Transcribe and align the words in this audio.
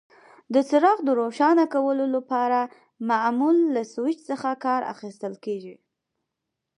د 0.53 0.55
څراغ 0.69 0.97
د 1.07 1.09
روښانه 1.21 1.65
کولو 1.73 2.05
لپاره 2.15 2.59
معمولا 3.09 3.65
له 3.75 3.81
سویچ 3.93 4.19
څخه 4.29 4.49
کار 4.65 4.81
اخیستل 4.93 5.33
کېږي. 5.45 5.75